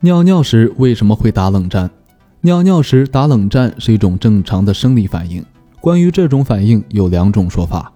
[0.00, 1.90] 尿尿时为什么会打冷战？
[2.42, 5.44] 尿尿时打冷战是一种正常的生理反应。
[5.80, 7.92] 关于这种反应有两种说法。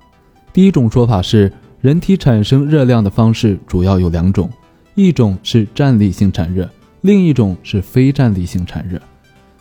[0.52, 4.50] 第一种说法是，人体产生热量的方式主要有两种，
[4.96, 6.68] 一种是站立性产热，
[7.02, 9.00] 另一种是非站立性产热。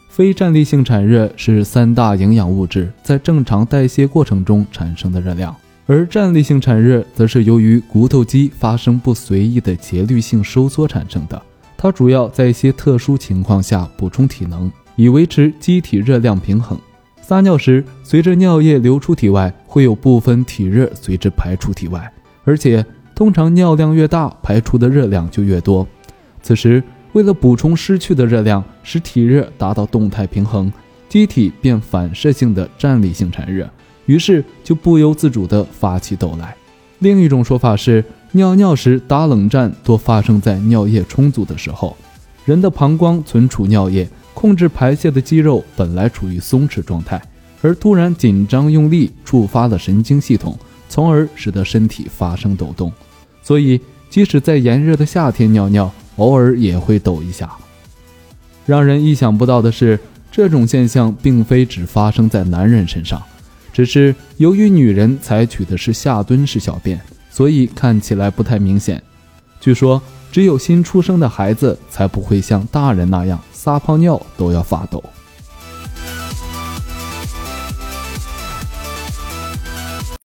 [0.09, 5.55] 非站立性产热是三大营养物质在正常代谢过程中产生的热量，
[5.85, 11.39] 而站立性产热则是由于骨头肌发生不随意的节律性收缩产生的。
[11.81, 16.77] 它主要在一些特殊情况下补充体能，以维持机体热量平衡。
[17.23, 22.13] 撒尿时，随着尿液流出体外，会有部分体热随之排出体外，
[22.43, 22.85] 而且
[23.15, 25.87] 通常尿量越大，排出的热量就越多。
[26.43, 30.71] 此时，为了补充失去的热量，使体热达到动态平衡，
[31.09, 33.67] 机体便反射性的站立性产热，
[34.05, 36.55] 于是就不由自主地发起抖来。
[37.01, 38.03] 另一种说法是。
[38.33, 41.97] 尿尿时打冷战多发生在尿液充足的时候，
[42.45, 47.21] 人的膀胱存储尿液，控制排泄的肌肉本来处于松弛状态，
[47.61, 52.89] 而突然紧张用力触发了神经系统，从而使得身体发生抖动。
[53.43, 57.51] 所以，即使在炎热的夏天尿尿，偶尔也会抖一下。
[58.65, 59.99] 让人意想不到的是，
[60.31, 63.21] 这种现象并非只发生在男人身上，
[63.71, 66.99] 只是由于女人采取的是下蹲式小便。
[67.33, 69.01] 所以看起来不太明显。
[69.61, 70.01] 据说，
[70.33, 75.01] 只有新出生的孩子才不会像大人那样撒泡尿都要发抖。